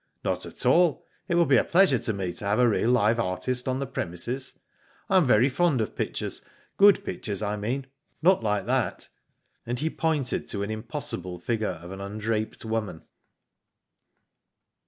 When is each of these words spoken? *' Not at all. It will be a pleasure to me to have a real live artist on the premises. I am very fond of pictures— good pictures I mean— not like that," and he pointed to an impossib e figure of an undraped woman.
*' 0.15 0.23
Not 0.25 0.47
at 0.47 0.65
all. 0.65 1.05
It 1.27 1.35
will 1.35 1.45
be 1.45 1.57
a 1.57 1.63
pleasure 1.63 1.99
to 1.99 2.11
me 2.11 2.33
to 2.33 2.45
have 2.45 2.57
a 2.57 2.67
real 2.67 2.89
live 2.89 3.19
artist 3.19 3.67
on 3.67 3.77
the 3.77 3.85
premises. 3.85 4.57
I 5.11 5.17
am 5.17 5.27
very 5.27 5.47
fond 5.47 5.79
of 5.79 5.95
pictures— 5.95 6.41
good 6.79 7.05
pictures 7.05 7.43
I 7.43 7.55
mean— 7.55 7.85
not 8.23 8.41
like 8.41 8.65
that," 8.65 9.09
and 9.63 9.77
he 9.77 9.91
pointed 9.91 10.47
to 10.47 10.63
an 10.63 10.71
impossib 10.71 11.37
e 11.37 11.39
figure 11.39 11.77
of 11.83 11.91
an 11.91 12.01
undraped 12.01 12.65
woman. 12.65 13.03